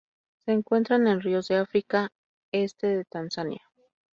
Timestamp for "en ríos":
1.05-1.47